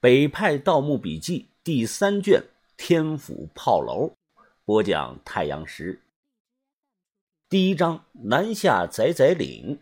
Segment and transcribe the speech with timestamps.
[0.00, 2.40] 北派盗墓笔记第三卷
[2.76, 4.12] 《天府炮楼》，
[4.64, 6.00] 播讲太阳石。
[7.48, 9.80] 第一章：南下仔仔岭。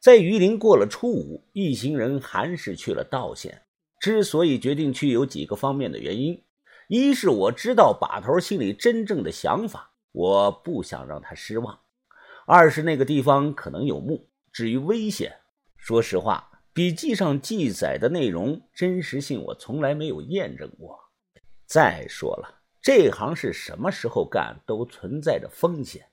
[0.00, 3.62] 在榆林过了初五，一行人还是去了道县。
[4.00, 6.42] 之所以决定去，有几个方面的原因：
[6.88, 11.78] 一是我知道把头心里真正的想法，我不想让他失望；
[12.48, 14.28] 二是那个地方可能有墓。
[14.50, 15.38] 至于危险，
[15.76, 16.47] 说实话。
[16.78, 21.10] 笔记上记载的内容真实性，我从来没有验证过。
[21.66, 26.12] 再说了，这行是什么时候干都存在着风险。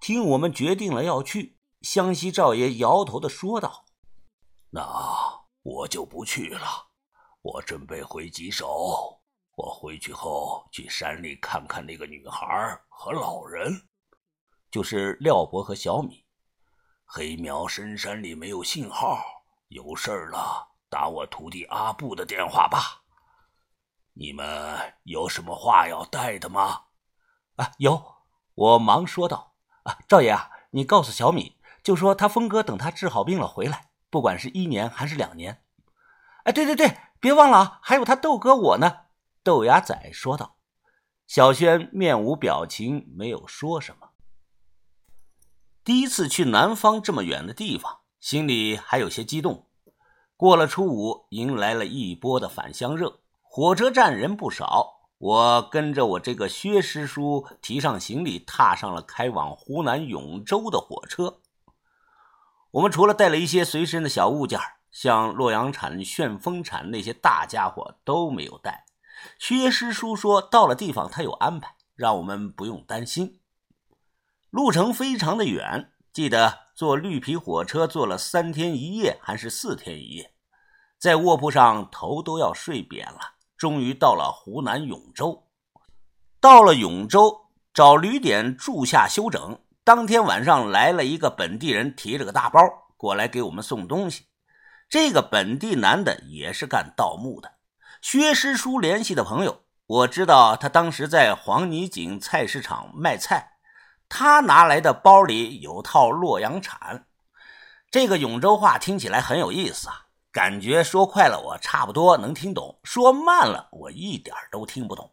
[0.00, 3.86] 听我们决定了要去，湘西赵爷摇头的说道
[4.70, 4.88] ：“那
[5.64, 6.60] 我就不去了，
[7.42, 9.20] 我准备回吉首。
[9.56, 13.72] 我回去后去山里看看那个女孩和老人，
[14.70, 16.24] 就是廖伯和小米。
[17.04, 19.20] 黑苗深山里没有信号。”
[19.68, 23.02] 有事了，打我徒弟阿布的电话吧。
[24.12, 26.82] 你们有什么话要带的吗？
[27.56, 28.16] 啊，有。
[28.54, 29.54] 我忙说道
[29.84, 35.62] ：“啊，赵爷啊，你告诉小米，就说他峰哥等他治好病了回来，不管是一年还是两年。
[36.44, 39.06] 哎，对对对，别忘了啊，还有他豆哥我呢。”
[39.44, 40.56] 豆芽仔说道。
[41.26, 44.12] 小轩面无表情，没有说什么。
[45.82, 48.02] 第一次去南方这么远的地方。
[48.26, 49.68] 心里还有些激动。
[50.36, 54.96] 过了初五，迎来了一波的返乡热，火车站人不少。
[55.18, 61.38] 我跟着我这个薛师叔提上行李，踏上了开往湖南永州的火车。
[62.72, 64.58] 我们除了带了一些随身的小物件，
[64.90, 68.86] 像洛阳铲、旋风铲那些大家伙都没有带。
[69.38, 73.38] 薛师叔说，到了地方他有安排，让我们不用担心。
[74.50, 75.92] 路程非常的远。
[76.12, 80.34] 记得坐绿皮火车坐了三天一夜还是四天一夜，
[80.98, 83.18] 在卧铺上头都要睡扁了。
[83.56, 85.48] 终于到了湖南永州，
[86.38, 89.58] 到了永州找旅店住下休整。
[89.84, 92.60] 当天晚上来了一个本地人，提着个大包
[92.98, 94.26] 过来给我们送东西。
[94.86, 97.54] 这个本地男的也是干盗墓的，
[98.02, 103.55] 薛师叔联系的朋友，我知道他当时在黄泥井菜市场卖菜。
[104.08, 107.06] 他拿来的包里有套洛阳铲，
[107.90, 115.12] 这个永州话听起来很有意思啊，感觉说快了我差不多能听懂，说慢了我一点都听不懂。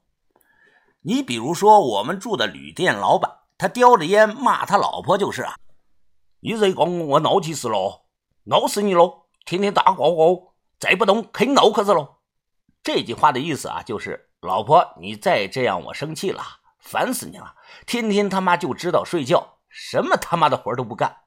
[1.01, 5.55] 你比如说我们住的旅店老板，他叼着烟骂他老婆就是啊，
[6.39, 8.05] 你这讲我闹起事了，
[8.43, 9.23] 闹死你喽！
[9.45, 12.19] 天天打呱呱，再不动啃脑壳子喽。
[12.83, 16.41] 这句话的意思啊，就是老婆你再这样我生气了。
[16.83, 17.55] 烦死你了！
[17.87, 21.17] 天天他妈就知道睡觉，什么他妈的活都不干。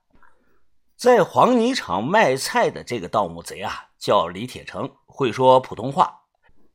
[0.96, 6.24] 在黄泥厂卖菜的这个盗墓贼啊，叫李铁成，会说普通话。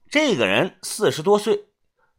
[0.09, 1.69] 这个人四十多岁，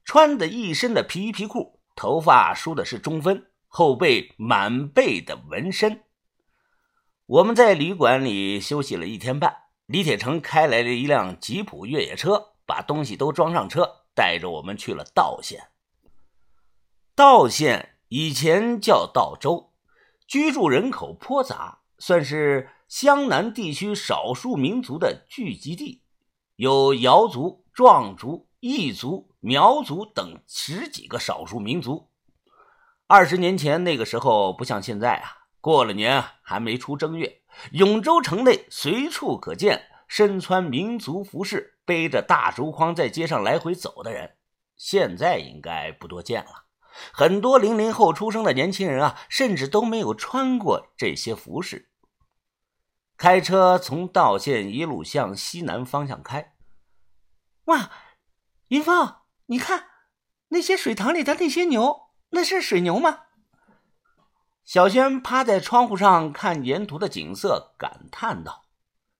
[0.04, 6.04] 穿的一身的皮衣皮裤，头发梳的是中分，后背满背的纹身。
[7.26, 9.54] 我们在旅馆里休息了一天半，
[9.86, 15.71] 李铁成开来了一辆吉普越野车，把东西都装上车，带着我们去了道县。
[17.14, 19.72] 道县以前叫道州，
[20.26, 26.02] 居住人口颇杂，算是湘南地区少数民族的聚集地，
[26.56, 32.08] 有瑶族、壮族、彝族、苗族等十几个少数民族。
[33.06, 37.42] 二十年前那个时候，不像现在啊，过了年还没出正月，
[37.72, 44.36] 永州城内随处可见身穿民族服饰、背着大竹筐在街上来回走的人。
[44.78, 46.61] 现在应该不多见了。
[47.12, 51.90] 很多零零后出生的年轻人啊，甚至都没有穿过这些服饰。
[53.16, 56.54] 开车从道县一路向西南方向开。
[57.66, 57.90] 哇，
[58.68, 59.16] 云峰，
[59.46, 59.86] 你看
[60.48, 63.20] 那些水塘里的那些牛，那是水牛吗？
[64.64, 68.64] 小轩趴在窗户上看沿途的景色，感叹道：“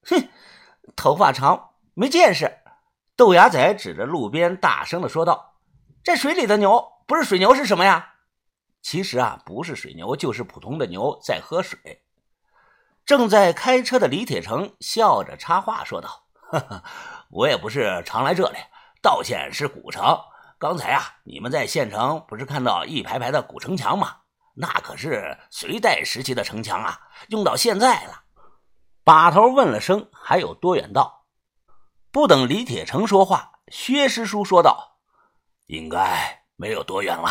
[0.07, 0.29] 哼，
[0.97, 2.59] 头发长，没见识。”
[3.15, 5.61] 豆芽仔指着路边，大声的说道
[6.03, 8.15] ：“这水里的牛。”不是水牛是什么呀？
[8.81, 12.03] 其实啊，不是水牛，就是普通的牛在喝水。
[13.05, 16.85] 正在开车的李铁成笑着插话说道：“哈哈，
[17.31, 18.59] 我也不是常来这里，
[19.01, 20.19] 道县是古城。
[20.59, 24.19] 刚才啊，你们在县城不是看到一排排的古城墙吗？
[24.55, 28.25] 那可是隋代时期的城墙啊，用到现在了。”
[29.05, 31.27] 把头问了声：“还有多远到？”
[32.13, 34.99] 不等李铁成说话，薛师叔说道
[35.67, 37.29] ：“应该。”没有多远了，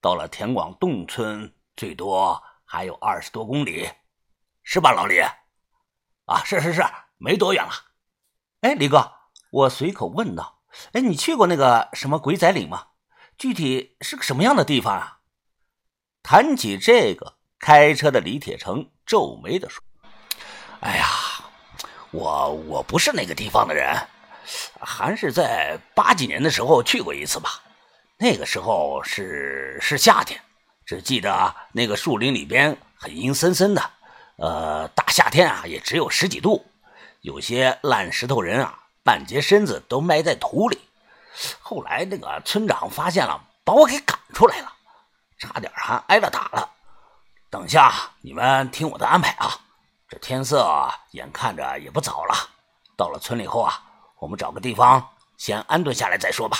[0.00, 3.90] 到了田广洞村，最多还有二十多公里，
[4.62, 5.20] 是吧，老李？
[6.24, 6.82] 啊，是是是，
[7.18, 7.70] 没多远了。
[8.62, 9.12] 哎，李哥，
[9.50, 10.62] 我随口问道
[10.94, 12.86] ：“哎，你去过那个什么鬼仔岭吗？
[13.36, 15.18] 具体是个什么样的地方啊？”
[16.24, 19.84] 谈起这个，开车的李铁成皱眉的说
[20.80, 21.06] ：“哎呀，
[22.12, 23.94] 我我不是那个地方的人，
[24.80, 27.60] 还是在八几年的时候去过一次吧。
[28.16, 30.40] 那个时候是是夏天，
[30.86, 33.90] 只记得那个树林里边很阴森森的，
[34.36, 36.64] 呃，大夏天啊也只有十几度。”
[37.22, 40.78] 有些烂石头人啊，半截身子都埋在土里。
[41.58, 44.70] 后来那个村长发现了，把我给赶出来了，
[45.38, 46.70] 差点还挨了打了。
[47.48, 49.58] 等下你们听我的安排啊！
[50.06, 50.68] 这天色
[51.12, 52.34] 眼看着也不早了，
[52.94, 53.82] 到了村里后啊，
[54.18, 55.08] 我们找个地方
[55.38, 56.58] 先安顿下来再说吧。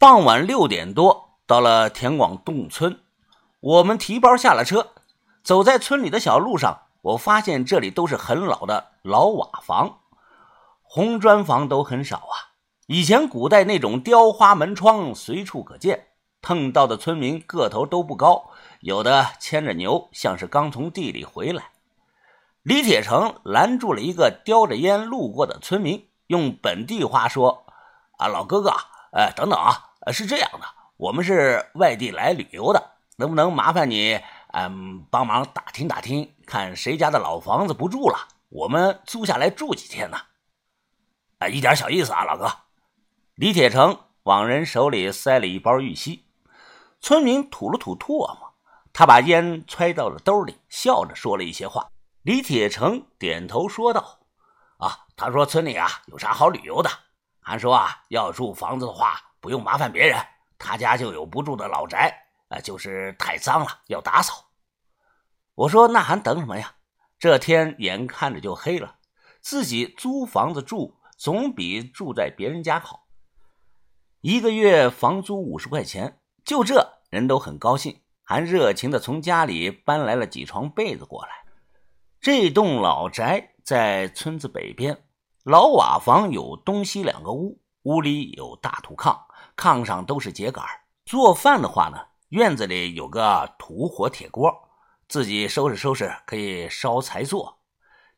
[0.00, 3.00] 傍晚六点多，到了田广洞村，
[3.60, 4.92] 我们提包下了车，
[5.44, 6.84] 走在村里的小路上。
[7.02, 9.98] 我发现这里都是很老的老瓦房，
[10.80, 12.56] 红砖房都很少啊。
[12.86, 16.06] 以前古代那种雕花门窗随处可见。
[16.40, 21.72] 碰到的村民个头都不高，有的牵着牛，像是刚从地里回来。
[22.62, 27.66] 李铁成拦住了一个叼着烟路过的村民，用本地话说
[28.16, 28.72] ：“啊，老哥哥，
[29.12, 30.66] 哎，等等啊，呃是这样的，
[30.96, 34.20] 我们是外地来旅游的，能不能麻烦你？”
[34.52, 40.18] 嗯，帮忙打听打听，看谁家的老房子不住了，我们租下来住几天呢？
[41.38, 42.50] 啊，一点小意思啊，老哥。
[43.36, 46.24] 李铁成往人手里塞了一包玉溪，
[47.00, 48.54] 村民吐了吐唾沫，
[48.92, 51.88] 他把烟揣到了兜里，笑着说了一些话。
[52.22, 54.18] 李铁成点头说道
[54.78, 56.90] ：“啊，他说村里啊有啥好旅游的，
[57.40, 60.18] 还说啊要住房子的话不用麻烦别人，
[60.58, 64.50] 他家就有不住的老宅。”啊，就是太脏了，要打扫。
[65.54, 66.74] 我说那还等什么呀？
[67.16, 68.96] 这天眼看着就黑了，
[69.40, 73.06] 自己租房子住总比住在别人家好。
[74.20, 81.30] 一个月房租五十块钱，就这人都很高兴，还热情的从家里搬来了几床被子过来。
[82.20, 85.04] 这栋老宅在村子北边，
[85.44, 89.16] 老瓦房有东西两个屋，屋里有大土炕，
[89.60, 90.64] 炕上都是秸秆。
[91.04, 91.98] 做饭的话呢？
[92.30, 94.50] 院子里有个土火铁锅，
[95.08, 97.58] 自己收拾收拾可以烧柴做。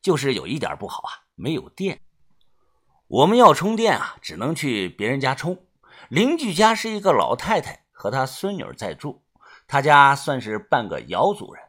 [0.01, 2.01] 就是有一点不好啊，没有电。
[3.09, 5.67] 我们要充电啊，只能去别人家充。
[6.09, 9.23] 邻居家是一个老太太和她孙女在住，
[9.67, 11.65] 她家算是半个瑶族人。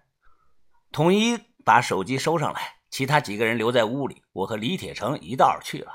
[0.91, 4.23] 统一把手机收上来，其他几个人留在屋里。
[4.33, 5.91] 我和李铁成一道去了。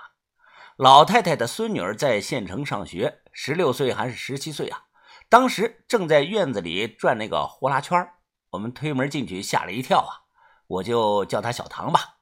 [0.77, 4.83] 老太太的孙女在县城上学，十六岁还是十七岁啊？
[5.29, 8.11] 当时正在院子里转那个呼啦圈
[8.51, 10.27] 我们推门进去，吓了一跳啊！
[10.67, 12.17] 我就叫他小唐吧。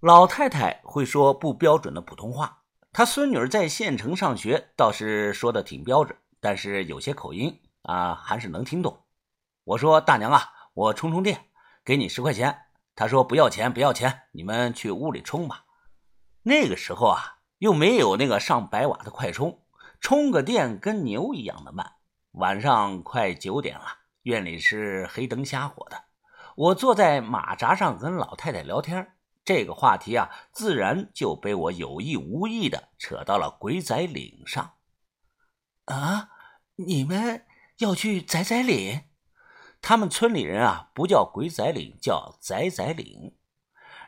[0.00, 9.04] 老太太会说不标准的普通话，她孙女儿在县城上学，倒是说的挺标准，但是有些口音啊，还是能听懂。
[9.64, 11.48] 我说大娘啊，我充充电，
[11.84, 12.58] 给你十块钱。
[12.94, 15.66] 她说不要钱，不要钱，你们去屋里充吧。
[16.44, 19.65] 那个时候啊，又没有那个上百瓦的快充，
[20.00, 21.94] 充个电跟牛一样的慢。
[22.32, 23.86] 晚上快九点了，
[24.22, 26.04] 院里是黑灯瞎火的。
[26.56, 29.14] 我坐在马扎上跟老太太聊天，
[29.44, 34.74] 这个话题啊，自然就被我有意无意的扯到了鬼仔岭上。
[35.84, 36.30] 啊，
[36.76, 37.44] 你们
[37.78, 39.02] 要去仔仔岭？
[39.82, 43.36] 他们村里人啊，不叫鬼仔岭，叫仔仔岭。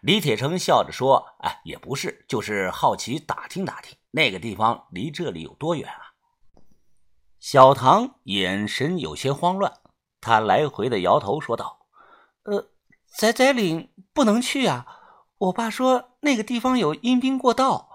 [0.01, 6.13] 李铁成笑着说：“哎，也不是，就是好奇打听打听，那个地方离这里有多远啊？”
[7.41, 9.73] 小唐眼神有些慌乱，
[10.21, 11.87] 他来回的摇头说道
[12.43, 12.71] ：“呃，
[13.07, 14.87] 仔仔岭不能去啊！
[15.39, 17.89] 我爸说那个地方有阴兵过道。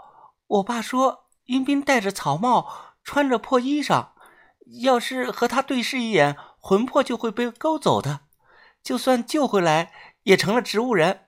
[0.48, 4.12] 我爸说阴兵戴着草帽，穿着破衣裳，
[4.82, 8.22] 要是和他对视一眼，魂魄就会被勾走的。
[8.82, 9.91] 就算救回来，
[10.24, 11.27] 也成了植物人。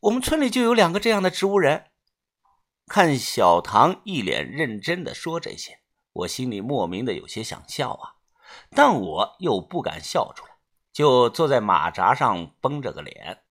[0.00, 1.84] 我们村里就有两个这样的植物人。”
[2.88, 5.78] 看小唐一脸认真的说这些。
[6.14, 8.16] 我心里莫名的有些想笑啊，
[8.70, 10.52] 但我又不敢笑出来，
[10.90, 13.42] 就坐在马扎上绷着个脸。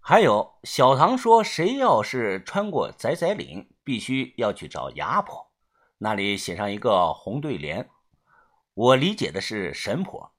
[0.00, 5.50] 还有小唐说，谁要是穿过仔仔岭，必须要去找牙婆，
[5.98, 7.90] 那里写上一个红对联。
[8.74, 10.32] 我理解的是神婆，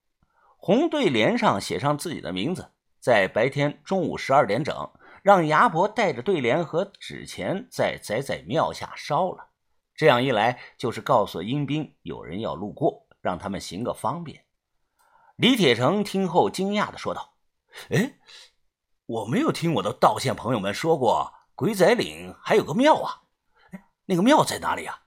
[0.57, 4.89] 红对联上写上自己的名字，在白天中午十二点整，
[5.25, 9.49] 让牙婆带着对联和纸钱在仔仔庙下烧了。
[9.95, 14.45] 这样一来，就是告诉阴兵有人要路过，让他们行个方便。
[15.35, 17.33] 李铁成听后惊讶的说道
[17.89, 18.19] ：“哎，
[19.07, 23.23] 我没有听我的道县朋友们说过，鬼仔岭还有个庙啊！
[24.05, 25.05] 那个庙在哪里啊？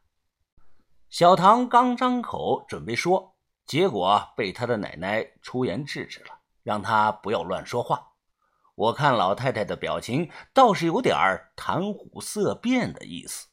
[1.08, 8.14] 小唐刚张口准备说，结果被他的奶奶出言制止了，让他不要乱说话。
[8.78, 13.48] 我看老太太的表情，倒是有点儿谈虎色变的意思。